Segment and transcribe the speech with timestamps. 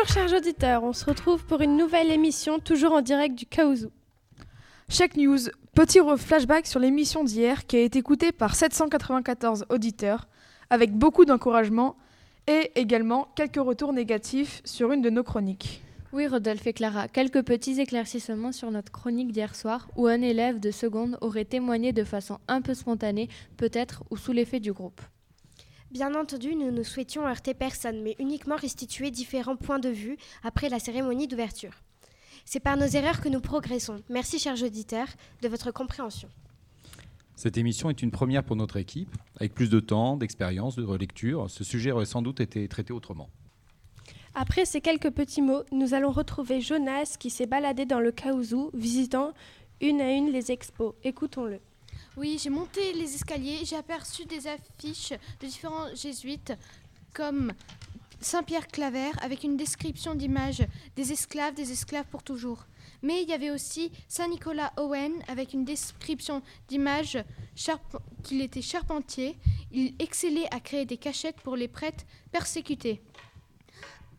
[0.00, 3.90] Bonjour chers auditeurs, on se retrouve pour une nouvelle émission toujours en direct du Kaouzou.
[4.88, 5.38] Chaque news,
[5.74, 10.28] petit flashback sur l'émission d'hier qui a été écoutée par 794 auditeurs
[10.70, 11.96] avec beaucoup d'encouragement
[12.46, 15.82] et également quelques retours négatifs sur une de nos chroniques.
[16.12, 20.60] Oui, Rodolphe et Clara, quelques petits éclaircissements sur notre chronique d'hier soir où un élève
[20.60, 25.00] de seconde aurait témoigné de façon un peu spontanée, peut-être, ou sous l'effet du groupe.
[25.90, 30.68] Bien entendu, nous ne souhaitions heurter personne, mais uniquement restituer différents points de vue après
[30.68, 31.72] la cérémonie d'ouverture.
[32.44, 34.02] C'est par nos erreurs que nous progressons.
[34.10, 35.08] Merci, chers auditeurs,
[35.42, 36.28] de votre compréhension.
[37.36, 39.14] Cette émission est une première pour notre équipe.
[39.36, 43.30] Avec plus de temps, d'expérience, de relecture, ce sujet aurait sans doute été traité autrement.
[44.34, 48.70] Après ces quelques petits mots, nous allons retrouver Jonas qui s'est baladé dans le Kaouzou,
[48.74, 49.32] visitant
[49.80, 50.94] une à une les expos.
[51.02, 51.60] Écoutons-le.
[52.18, 56.52] Oui, j'ai monté les escaliers, j'ai aperçu des affiches de différents jésuites
[57.14, 57.52] comme
[58.20, 62.66] Saint-Pierre Claver avec une description d'image des esclaves, des esclaves pour toujours.
[63.02, 67.18] Mais il y avait aussi Saint-Nicolas Owen avec une description d'image
[68.24, 69.38] qu'il était charpentier.
[69.70, 73.00] Il excellait à créer des cachettes pour les prêtres persécutés.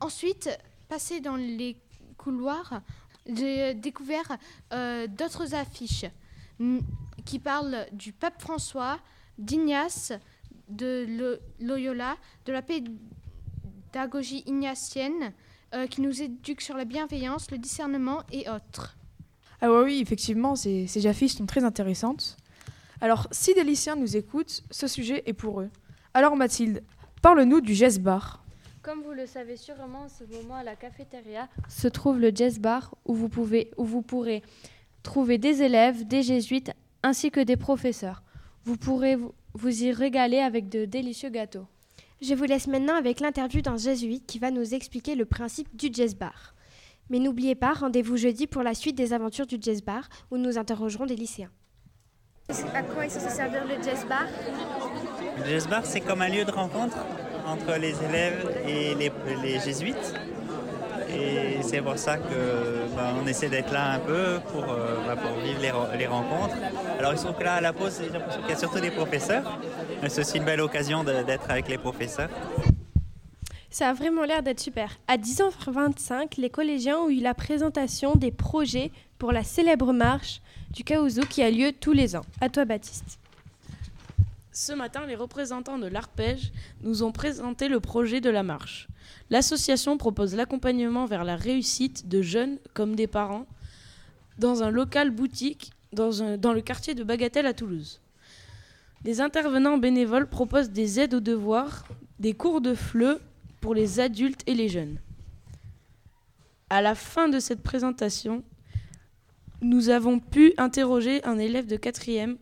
[0.00, 0.50] Ensuite,
[0.90, 1.78] passé dans les
[2.18, 2.82] couloirs,
[3.24, 4.36] j'ai découvert
[4.74, 6.04] euh, d'autres affiches
[7.26, 8.98] qui parlent du pape François,
[9.36, 10.12] d'Ignace,
[10.68, 15.34] de Loyola, de la pédagogie ignatienne,
[15.74, 18.96] euh, qui nous éduque sur la bienveillance, le discernement et autres.
[19.60, 22.36] Ah oui, effectivement, ces, ces affiches sont très intéressantes.
[23.00, 25.70] Alors, si des lycéens nous écoutent, ce sujet est pour eux.
[26.14, 26.82] Alors Mathilde,
[27.20, 28.42] parle-nous du Jazz Bar.
[28.82, 32.58] Comme vous le savez sûrement, en ce moment à la cafétéria se trouve le Jazz
[32.58, 34.42] Bar où vous, pouvez, où vous pourrez
[35.02, 36.70] trouver des élèves, des jésuites
[37.06, 38.22] ainsi que des professeurs.
[38.64, 39.16] Vous pourrez
[39.54, 41.66] vous y régaler avec de délicieux gâteaux.
[42.20, 45.88] Je vous laisse maintenant avec l'interview d'un jésuite qui va nous expliquer le principe du
[45.92, 46.54] jazz bar.
[47.08, 50.58] Mais n'oubliez pas, rendez-vous jeudi pour la suite des aventures du jazz bar où nous
[50.58, 51.52] interrogerons des lycéens.
[52.74, 54.26] À quoi est censé servir le jazz bar?
[55.38, 56.98] Le jazz bar, c'est comme un lieu de rencontre
[57.46, 60.14] entre les élèves et les, jésuites.
[61.08, 65.88] Et c'est pour ça qu'on bah, essaie d'être là un peu pour, euh, bah, vivre
[65.96, 66.56] les, rencontres.
[66.98, 68.80] Alors il se trouve que là à la pause, j'ai l'impression qu'il y a surtout
[68.80, 69.58] des professeurs.
[70.02, 72.30] Mais c'est une belle occasion d'être avec les professeurs.
[73.70, 74.98] Ça a vraiment l'air d'être super.
[75.06, 80.40] À 10h25, les collégiens ont eu la présentation des projets pour la célèbre marche
[80.70, 82.24] du Kaouzou qui a lieu tous les ans.
[82.40, 83.18] À toi Baptiste.
[84.58, 86.50] Ce matin, les représentants de l'Arpège
[86.80, 88.88] nous ont présenté le projet de la marche.
[89.28, 93.44] L'association propose l'accompagnement vers la réussite de jeunes comme des parents
[94.38, 98.00] dans un local boutique dans, dans le quartier de Bagatelle à Toulouse.
[99.04, 101.86] Les intervenants bénévoles proposent des aides aux devoirs,
[102.18, 103.20] des cours de FLE
[103.60, 104.98] pour les adultes et les jeunes.
[106.70, 108.42] À la fin de cette présentation,
[109.60, 112.38] nous avons pu interroger un élève de quatrième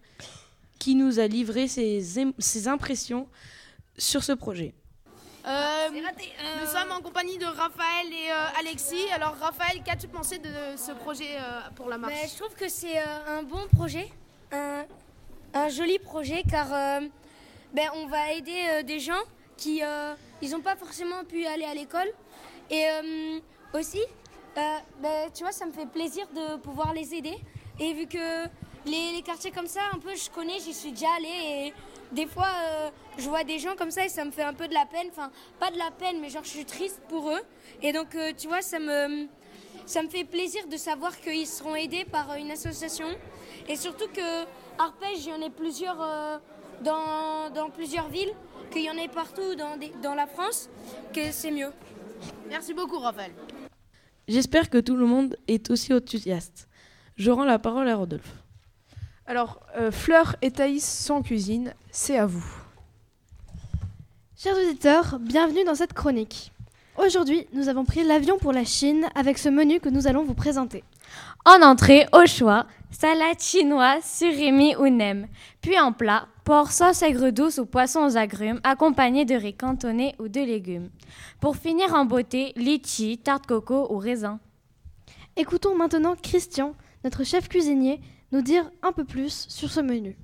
[0.79, 3.29] qui nous a livré ses, impressions
[3.97, 4.75] sur ce projet.
[5.47, 9.11] Euh, euh, nous sommes en compagnie de Raphaël et euh, Alexis.
[9.12, 11.37] Alors Raphaël, qu'as-tu pensé de ce projet
[11.75, 12.15] pour la marche?
[12.15, 14.11] Ben, Je trouve que c'est un bon projet,
[14.53, 16.69] un, joli projet car
[17.75, 19.23] ben, on va aider des gens
[19.56, 19.83] qui
[20.41, 22.09] ils n'ont pas forcément pu aller à l'école.
[22.71, 22.87] Et
[23.75, 24.01] aussi,
[24.56, 27.37] ben, tu vois, ça me fait plaisir de pouvoir les aider.
[27.79, 28.49] Et vu que
[28.87, 31.75] les, quartiers comme ça, un peu, je connais, j'y suis déjà allée et
[32.12, 34.69] des fois, euh, je vois des gens comme ça et ça me fait un peu
[34.69, 35.09] de la peine.
[35.11, 37.41] Enfin, pas de la peine, mais genre, je suis triste pour eux.
[37.83, 39.27] Et donc, euh, tu vois, ça me,
[39.87, 43.06] ça me fait plaisir de savoir qu'ils seront aidés par une association.
[43.69, 44.44] Et surtout que
[44.78, 46.39] Arpège, il y en a plusieurs euh,
[46.83, 48.33] dans, dans, plusieurs villes,
[48.71, 50.69] qu'il y en ait partout dans, dans la France,
[51.12, 51.73] que c'est mieux.
[52.49, 53.33] Merci beaucoup, Raphaël.
[54.27, 56.69] J'espère que tout le monde est aussi enthousiaste.
[57.17, 58.44] Je rends la parole à Rodolphe.
[59.27, 62.44] Alors, euh, Fleur et Thaïs sont en cuisine, c'est à vous.
[64.37, 66.53] Chers auditeurs, bienvenue dans cette chronique.
[66.99, 70.35] Aujourd'hui, nous avons pris l'avion pour la Chine avec ce menu que nous allons vous
[70.35, 70.85] présenter.
[71.47, 75.27] En entrée, au choix, salade chinoise, surimi ou nem.
[75.62, 80.15] Puis en plat, porc sauce aigre douce ou poisson aux agrumes, accompagné de riz cantonné
[80.19, 80.91] ou de légumes.
[81.41, 84.38] Pour finir en beauté, litchi, tarte coco ou raisin.
[85.37, 86.75] Écoutons maintenant Christian,
[87.05, 88.00] notre chef cuisinier,
[88.34, 90.16] nous dire un peu plus sur ce menu.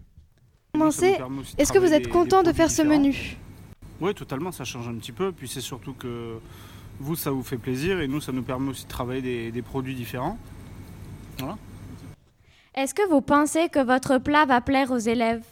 [0.72, 1.16] Commencez,
[1.58, 3.36] est-ce que vous êtes content de faire ce menu
[4.00, 5.32] Oui, totalement, ça change un petit peu.
[5.32, 6.38] Puis c'est surtout que
[6.98, 9.94] vous, ça vous fait plaisir et nous, ça nous permet aussi de travailler des, produits
[9.94, 10.38] différents.
[12.74, 15.44] Est-ce que vous pensez que votre plat va plaire aux élèves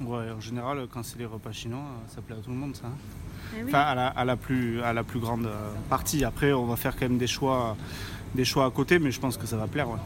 [0.00, 2.88] Ouais, en général, quand c'est les repas chinois, ça plaît à tout le monde, ça.
[3.54, 3.68] Eh oui.
[3.68, 5.48] Enfin, à la, à la plus, à la plus grande
[5.88, 6.24] partie.
[6.24, 7.76] Après, on va faire quand même des choix,
[8.34, 9.88] des choix à côté, mais je pense que ça va plaire.
[9.88, 9.98] ouais.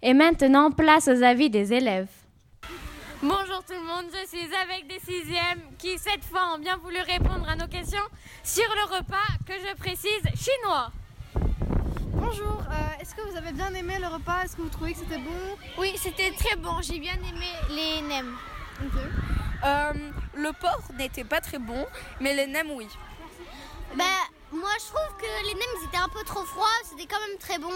[0.00, 2.08] Et maintenant, place aux avis des élèves.
[3.20, 7.00] Bonjour tout le monde, je suis avec des sixièmes qui cette fois ont bien voulu
[7.00, 8.04] répondre à nos questions
[8.44, 10.92] sur le repas que je précise chinois.
[12.12, 14.44] Bonjour, euh, est-ce que vous avez bien aimé le repas?
[14.44, 15.56] Est-ce que vous trouvez que c'était bon?
[15.78, 16.80] Oui, c'était très bon.
[16.80, 18.36] J'ai bien aimé les nems.
[19.64, 19.92] Euh,
[20.36, 21.86] le porc n'était pas très bon,
[22.20, 22.86] mais les nems, oui.
[23.96, 24.04] Bah,
[24.52, 27.38] moi je trouve que les nems ils étaient un peu trop froids, c'était quand même
[27.38, 27.70] très bon.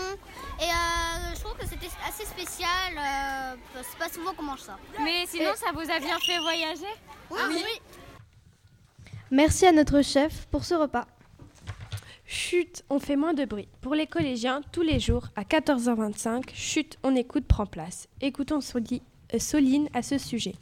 [0.61, 2.93] Et euh, je trouve que c'était assez spécial.
[2.99, 4.79] euh, c'est pas souvent qu'on mange ça.
[5.03, 6.87] Mais sinon, ça vous a bien fait voyager?
[7.31, 7.81] Oui, oui.
[9.31, 11.07] Merci à notre chef pour ce repas.
[12.27, 13.69] Chut, on fait moins de bruit.
[13.83, 18.09] Pour les collégiens, tous les jours à 14h25, chut, on écoute prend place.
[18.23, 19.03] Écoutons Soli-
[19.35, 20.55] euh, Soline à ce sujet.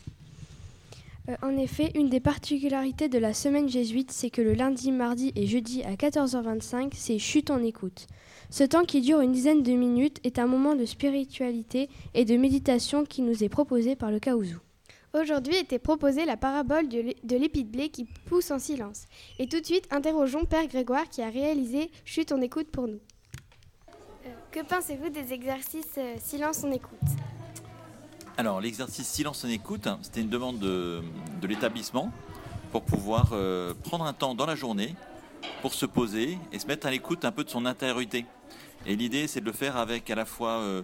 [1.29, 5.33] Euh, en effet, une des particularités de la semaine jésuite, c'est que le lundi, mardi
[5.37, 8.07] et jeudi à 14h25, c'est chute en écoute.
[8.49, 12.37] Ce temps qui dure une dizaine de minutes est un moment de spiritualité et de
[12.37, 14.59] méditation qui nous est proposé par le Kaouzou.
[15.13, 19.05] Aujourd'hui était proposée la parabole de l'é- de l'épi de blé qui pousse en silence.
[19.41, 23.01] Et tout de suite, interrogeons Père Grégoire qui a réalisé Chute on écoute pour nous.
[24.25, 26.99] Euh, que pensez-vous des exercices euh, silence on écoute?
[28.41, 31.03] Alors, l'exercice silence en écoute, c'était une demande de,
[31.47, 32.11] l'établissement
[32.73, 34.95] pour pouvoir euh, prendre un temps dans la journée
[35.61, 38.25] pour se poser et se mettre à l'écoute un peu de son intériorité.
[38.87, 40.81] Et l'idée, c'est de le faire avec à la fois euh,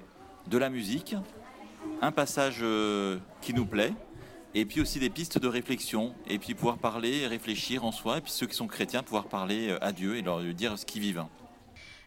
[0.48, 1.16] de la musique,
[2.02, 3.94] un passage euh, qui nous plaît,
[4.54, 8.20] et puis aussi des pistes de réflexion, et puis pouvoir parler réfléchir en soi, et
[8.20, 11.24] puis ceux qui sont chrétiens, pouvoir parler à Dieu et leur dire ce qu'ils vivent.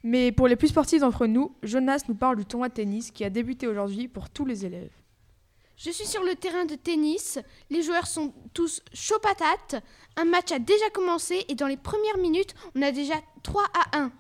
[0.04, 3.24] Mais pour les plus sportifs d'entre nous, Jonas nous parle du tournoi de tennis qui
[3.24, 4.92] a débuté aujourd'hui pour tous les élèves.
[5.82, 7.40] Je suis sur le terrain de tennis.
[7.70, 9.82] Les joueurs sont tous chauds patates.
[10.18, 13.98] Un match a déjà commencé et dans les premières minutes, on a déjà 3 à
[14.00, 14.12] 1.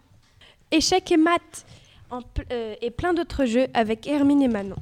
[0.71, 1.65] Échecs et maths
[2.11, 4.77] en pl- euh, et plein d'autres jeux avec Hermine et Manon.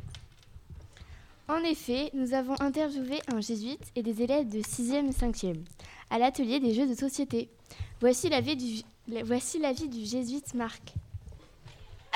[1.48, 5.56] En effet, nous avons interviewé un jésuite et des élèves de 6e et 5e
[6.12, 7.50] à l'atelier des jeux de société.
[8.02, 10.94] Voici l'avis du, la- voici l'avis du jésuite Marc.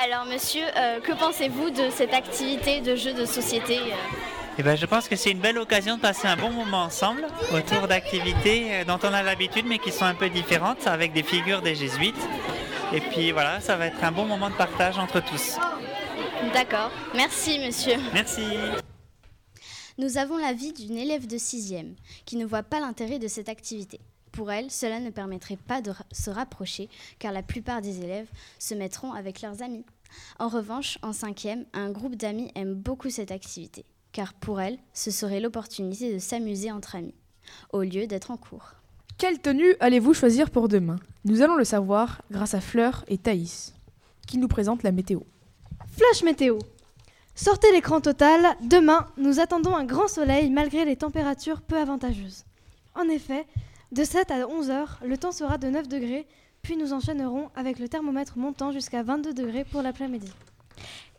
[0.03, 3.95] Alors monsieur, euh, que pensez-vous de cette activité de jeu de société euh?
[4.57, 7.25] Eh ben, je pense que c'est une belle occasion de passer un bon moment ensemble
[7.53, 11.23] autour d'activités euh, dont on a l'habitude mais qui sont un peu différentes avec des
[11.23, 12.19] figures des jésuites.
[12.93, 15.57] Et puis voilà, ça va être un bon moment de partage entre tous.
[16.53, 16.91] D'accord.
[17.15, 17.95] Merci monsieur.
[18.13, 18.43] Merci.
[19.97, 21.95] Nous avons l'avis d'une élève de 6e
[22.25, 24.01] qui ne voit pas l'intérêt de cette activité.
[24.33, 26.89] Pour elle, cela ne permettrait pas de se rapprocher
[27.19, 28.27] car la plupart des élèves
[28.59, 29.85] se mettront avec leurs amis.
[30.39, 35.11] En revanche, en 5e, un groupe d'amis aime beaucoup cette activité car pour elle, ce
[35.11, 37.15] serait l'opportunité de s'amuser entre amis
[37.71, 38.73] au lieu d'être en cours.
[39.17, 40.97] Quelle tenue allez-vous choisir pour demain?
[41.25, 43.73] Nous allons le savoir grâce à Fleur et Thaïs,
[44.27, 45.19] qui nous présentent la météo.
[45.91, 46.57] Flash météo.
[47.35, 48.55] Sortez l'écran total.
[48.61, 52.45] Demain, nous attendons un grand soleil malgré les températures peu avantageuses.
[52.95, 53.45] En effet,
[53.91, 56.27] de 7 à 11 heures, le temps sera de 9 degrés,
[56.61, 60.31] puis nous enchaînerons avec le thermomètre montant jusqu'à 22 degrés pour l'après-midi.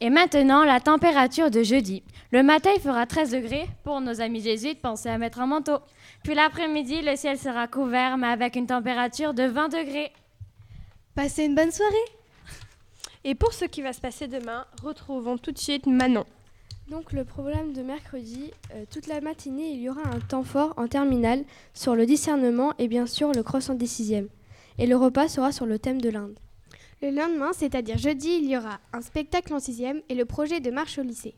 [0.01, 2.03] Et maintenant, la température de jeudi.
[2.33, 3.67] Le matin, il fera 13 degrés.
[3.85, 5.79] Pour nos amis jésuites, pensez à mettre un manteau.
[6.25, 10.13] Puis l'après-midi, le ciel sera couvert, mais avec une température de 20 degrés.
[11.15, 11.95] Passez une bonne soirée
[13.23, 16.25] Et pour ce qui va se passer demain, retrouvons tout de suite Manon.
[16.89, 20.75] Donc le problème de mercredi, euh, toute la matinée, il y aura un temps fort
[20.77, 24.29] en terminale sur le discernement et bien sûr le cross en décième.
[24.79, 26.39] Et le repas sera sur le thème de l'Inde.
[27.03, 30.71] Le lendemain, c'est-à-dire jeudi, il y aura un spectacle en sixième et le projet de
[30.71, 31.35] marche au lycée.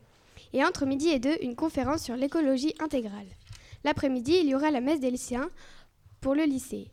[0.53, 3.25] Et entre midi et deux, une conférence sur l'écologie intégrale.
[3.83, 5.49] L'après-midi, il y aura la messe des lycéens
[6.21, 6.91] pour le lycée.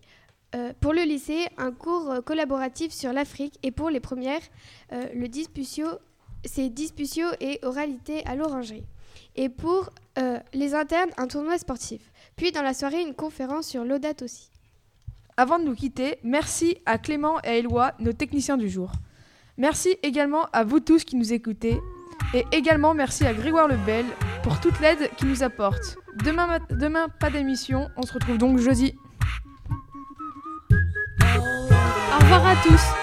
[0.54, 4.40] Euh, pour le lycée, un cours euh, collaboratif sur l'Afrique et pour les premières,
[4.92, 5.26] euh, le
[6.44, 8.84] c'est disputio et oralité à l'orangerie.
[9.36, 9.90] Et pour
[10.52, 12.12] les internes, un tournoi sportif.
[12.36, 14.51] Puis dans la soirée, une conférence sur l'audate aussi.
[15.36, 18.92] Avant de nous quitter, merci à Clément et à Éloi, nos techniciens du jour.
[19.56, 21.80] Merci également à vous tous qui nous écoutez.
[22.34, 24.04] Et également merci à Grégoire Lebel
[24.42, 25.96] pour toute l'aide qu'il nous apporte.
[26.24, 27.88] Demain, demain, pas d'émission.
[27.96, 28.94] On se retrouve donc jeudi.
[31.20, 33.01] Au revoir à tous.